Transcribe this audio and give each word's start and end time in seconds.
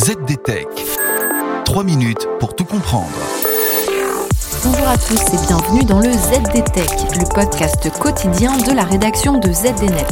ZDTech. 0.00 0.66
3 1.66 1.84
minutes 1.84 2.26
pour 2.38 2.56
tout 2.56 2.64
comprendre. 2.64 3.10
Bonjour 4.64 4.88
à 4.88 4.96
tous 4.96 5.20
et 5.20 5.46
bienvenue 5.46 5.84
dans 5.84 5.98
le 5.98 6.10
ZDTech, 6.10 7.18
le 7.18 7.34
podcast 7.34 7.90
quotidien 7.98 8.56
de 8.56 8.72
la 8.72 8.84
rédaction 8.84 9.36
de 9.36 9.52
ZDNet. 9.52 10.06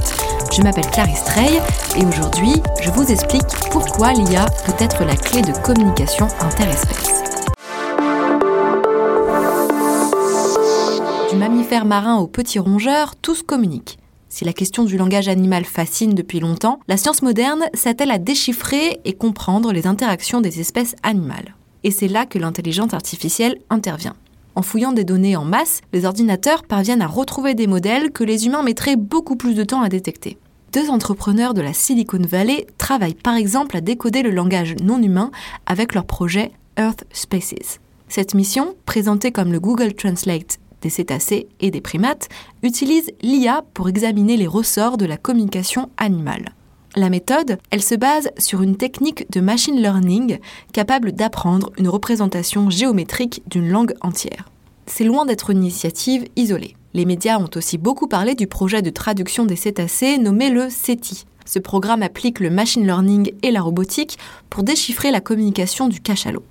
Je 0.53 0.61
m'appelle 0.61 0.91
Clarisse 0.91 1.25
Trey 1.25 1.59
et 1.97 2.05
aujourd'hui, 2.05 2.53
je 2.83 2.91
vous 2.91 3.11
explique 3.11 3.49
pourquoi 3.71 4.13
l'IA 4.13 4.45
peut 4.67 4.75
être 4.79 5.05
la 5.05 5.17
clé 5.17 5.41
de 5.41 5.53
communication 5.63 6.29
interespèce. 6.41 7.23
Du 11.31 11.37
mammifère 11.37 11.87
marin 11.87 12.17
au 12.17 12.27
petit 12.27 12.59
rongeur, 12.59 13.15
tous 13.17 13.43
communiquent. 13.43 13.97
Si 14.29 14.45
la 14.45 14.53
question 14.53 14.85
du 14.85 14.99
langage 14.99 15.29
animal 15.29 15.65
fascine 15.65 16.15
depuis 16.15 16.41
longtemps, 16.41 16.81
la 16.87 16.97
science 16.97 17.23
moderne 17.23 17.65
s'attelle 17.73 18.11
à 18.11 18.19
déchiffrer 18.19 19.01
et 19.05 19.15
comprendre 19.15 19.73
les 19.73 19.87
interactions 19.87 20.41
des 20.41 20.61
espèces 20.61 20.95
animales. 21.03 21.55
Et 21.83 21.91
c'est 21.91 22.09
là 22.09 22.27
que 22.27 22.39
l'intelligence 22.39 22.93
artificielle 22.93 23.59
intervient. 23.71 24.17
En 24.55 24.63
fouillant 24.63 24.93
des 24.93 25.05
données 25.05 25.37
en 25.37 25.45
masse, 25.45 25.81
les 25.93 26.05
ordinateurs 26.05 26.65
parviennent 26.65 27.03
à 27.03 27.07
retrouver 27.07 27.55
des 27.55 27.67
modèles 27.67 28.11
que 28.11 28.25
les 28.25 28.47
humains 28.47 28.63
mettraient 28.63 28.97
beaucoup 28.97 29.37
plus 29.37 29.55
de 29.55 29.65
temps 29.65 29.83
à 29.83 29.89
détecter. 29.89 30.37
Deux 30.73 30.91
entrepreneurs 30.91 31.55
de 31.55 31.63
la 31.63 31.73
Silicon 31.73 32.21
Valley 32.21 32.67
travaillent 32.77 33.15
par 33.15 33.37
exemple 33.37 33.77
à 33.77 33.81
décoder 33.81 34.23
le 34.23 34.31
langage 34.31 34.75
non 34.83 35.01
humain 35.03 35.31
avec 35.65 35.95
leur 35.95 36.05
projet 36.05 36.53
Earth 36.77 37.05
Spaces. 37.13 37.79
Cette 38.09 38.35
mission, 38.35 38.75
présentée 38.85 39.33
comme 39.33 39.53
le 39.53 39.61
Google 39.61 39.95
Translate 39.95 40.59
des 40.83 40.91
cétacés 40.91 41.49
et 41.61 41.71
des 41.71 41.81
primates, 41.81 42.29
utilise 42.63 43.11
l'IA 43.23 43.65
pour 43.75 43.89
examiner 43.89 44.37
les 44.37 44.47
ressorts 44.47 44.97
de 44.97 45.07
la 45.07 45.17
communication 45.17 45.91
animale. 45.97 46.55
La 46.97 47.11
méthode, 47.11 47.59
elle 47.71 47.83
se 47.83 47.95
base 47.95 48.31
sur 48.39 48.63
une 48.63 48.77
technique 48.77 49.31
de 49.31 49.41
machine 49.41 49.81
learning 49.81 50.39
capable 50.73 51.13
d'apprendre 51.13 51.71
une 51.79 51.89
représentation 51.89 52.71
géométrique 52.71 53.43
d'une 53.47 53.69
langue 53.69 53.95
entière. 54.01 54.51
C'est 54.87 55.05
loin 55.05 55.27
d'être 55.27 55.51
une 55.51 55.59
initiative 55.59 56.27
isolée. 56.37 56.75
Les 56.95 57.05
médias 57.05 57.39
ont 57.39 57.51
aussi 57.55 57.77
beaucoup 57.77 58.09
parlé 58.09 58.35
du 58.35 58.47
projet 58.47 58.81
de 58.81 58.91
traduction 58.91 59.45
des 59.45 59.57
cétacés 59.57 60.19
nommé 60.19 60.51
le 60.51 60.71
CETI. 60.71 61.27
Ce 61.45 61.59
programme 61.59 62.03
applique 62.03 62.41
le 62.41 62.51
machine 62.51 62.85
learning 62.85 63.33
et 63.43 63.51
la 63.51 63.61
robotique 63.61 64.19
pour 64.51 64.63
déchiffrer 64.63 65.11
la 65.11 65.21
communication 65.21 65.89
du 65.89 66.01
cachalot. 66.01 66.43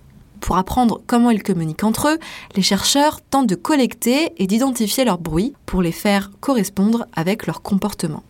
Pour 0.42 0.58
apprendre 0.58 1.02
comment 1.08 1.30
ils 1.30 1.44
communiquent 1.44 1.84
entre 1.84 2.10
eux, 2.10 2.20
les 2.56 2.62
chercheurs 2.62 3.22
tentent 3.22 3.48
de 3.48 3.56
collecter 3.56 4.34
et 4.38 4.48
d'identifier 4.48 5.06
leurs 5.06 5.20
bruits 5.20 5.54
pour 5.66 5.82
les 5.82 5.92
faire 5.92 6.32
correspondre 6.40 7.06
avec 7.16 7.48
leur 7.48 7.62
comportement. 7.62 8.24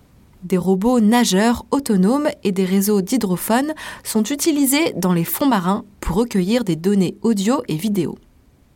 Des 0.43 0.57
robots 0.57 0.99
nageurs 0.99 1.65
autonomes 1.71 2.29
et 2.43 2.51
des 2.51 2.65
réseaux 2.65 3.01
d'hydrophones 3.01 3.73
sont 4.03 4.23
utilisés 4.23 4.93
dans 4.95 5.13
les 5.13 5.23
fonds 5.23 5.47
marins 5.47 5.83
pour 5.99 6.15
recueillir 6.15 6.63
des 6.63 6.75
données 6.75 7.17
audio 7.21 7.63
et 7.67 7.75
vidéo. 7.75 8.17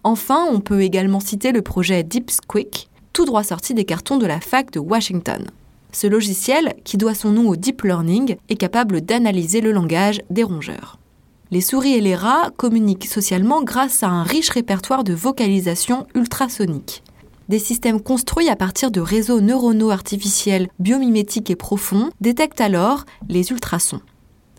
Enfin, 0.04 0.48
on 0.52 0.59
peut 0.59 0.82
également 0.82 1.20
citer 1.20 1.52
le 1.52 1.62
projet 1.62 2.04
DeepSquick, 2.04 2.90
tout 3.14 3.26
droit 3.26 3.44
sorti 3.44 3.74
des 3.74 3.86
cartons 3.86 4.18
de 4.18 4.26
la 4.26 4.40
fac 4.40 4.72
de 4.72 4.80
Washington. 4.80 5.46
Ce 5.92 6.08
logiciel, 6.08 6.74
qui 6.84 6.98
doit 6.98 7.14
son 7.14 7.32
nom 7.32 7.50
au 7.50 7.56
deep 7.56 7.84
learning, 7.84 8.38
est 8.50 8.56
capable 8.56 9.02
d'analyser 9.02 9.62
le 9.62 9.72
langage 9.72 10.22
des 10.30 10.44
rongeurs. 10.44 10.98
Les 11.54 11.60
souris 11.60 11.96
et 11.96 12.00
les 12.02 12.16
rats 12.16 12.50
communiquent 12.56 13.08
socialement 13.08 13.62
grâce 13.62 14.04
à 14.04 14.08
un 14.08 14.24
riche 14.24 14.50
répertoire 14.52 15.04
de 15.04 15.14
vocalisation 15.14 16.08
ultrasonique. 16.16 17.04
Des 17.50 17.60
systèmes 17.60 18.00
construits 18.00 18.48
à 18.48 18.56
partir 18.56 18.90
de 18.90 19.02
réseaux 19.02 19.42
neuronaux 19.42 19.92
artificiels 19.92 20.70
biomimétiques 20.80 21.50
et 21.50 21.58
profonds 21.58 22.10
détectent 22.22 22.62
alors 22.62 23.04
les 23.28 23.52
ultrasons. 23.52 24.00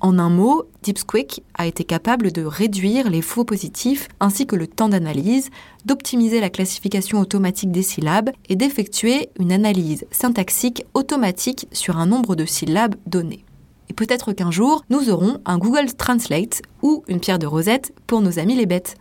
En 0.03 0.19
un 0.19 0.29
mot, 0.29 0.65
DeepSquick 0.83 1.43
a 1.55 1.67
été 1.67 1.84
capable 1.84 2.31
de 2.31 2.45
réduire 2.45 3.09
les 3.09 3.23
faux 3.23 3.45
positifs 3.45 4.09
ainsi 4.21 4.47
que 4.47 4.56
le 4.56 4.67
temps 4.67 4.91
d'analyse, 4.91 5.49
d'optimiser 5.87 6.41
la 6.41 6.51
classification 6.51 7.21
automatique 7.21 7.72
des 7.72 7.83
syllabes 7.83 8.33
et 8.50 8.56
d'effectuer 8.56 9.31
une 9.41 9.53
analyse 9.53 10.05
syntaxique 10.11 10.84
automatique 10.93 11.69
sur 11.72 11.97
un 11.97 12.05
nombre 12.05 12.37
de 12.37 12.45
syllabes 12.45 12.97
donné. 13.06 13.47
Et 13.92 13.94
peut-être 13.94 14.32
qu'un 14.32 14.50
jour, 14.50 14.86
nous 14.88 15.10
aurons 15.10 15.36
un 15.44 15.58
Google 15.58 15.92
Translate 15.92 16.62
ou 16.80 17.04
une 17.08 17.20
pierre 17.20 17.38
de 17.38 17.47
rosette 17.47 17.92
pour 18.06 18.22
nos 18.22 18.38
amis 18.38 18.56
les 18.56 18.64
bêtes. 18.64 18.94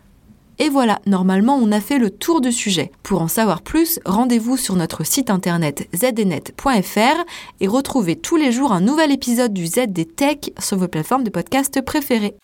Et 0.60 0.68
voilà, 0.68 1.00
normalement 1.06 1.56
on 1.56 1.72
a 1.72 1.80
fait 1.80 1.98
le 1.98 2.10
tour 2.10 2.42
du 2.42 2.52
sujet. 2.52 2.92
Pour 3.02 3.22
en 3.22 3.30
savoir 3.30 3.62
plus, 3.62 4.02
rendez-vous 4.04 4.58
sur 4.58 4.76
notre 4.76 5.06
site 5.06 5.30
internet 5.30 5.88
zdnet.fr 5.96 7.24
et 7.62 7.68
retrouvez 7.70 8.18
tous 8.18 8.36
les 8.36 8.52
jours 8.52 8.74
un 8.74 8.82
nouvel 8.82 9.14
épisode 9.14 9.54
du 9.54 9.66
ZD 9.66 10.14
Tech 10.14 10.40
sur 10.60 10.76
vos 10.76 10.90
plateformes 10.90 11.24
de 11.24 11.30
podcast 11.30 11.80
préférées. 11.80 12.36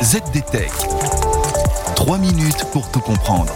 ZD 0.00 0.44
Tech. 0.52 0.70
3 1.96 2.18
minutes 2.18 2.66
pour 2.70 2.88
tout 2.92 3.00
comprendre. 3.00 3.52